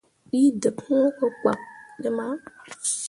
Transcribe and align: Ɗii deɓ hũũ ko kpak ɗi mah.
Ɗii 0.29 0.51
deɓ 0.61 0.75
hũũ 0.85 1.09
ko 1.17 1.25
kpak 1.39 1.59
ɗi 2.01 2.09
mah. 2.17 2.33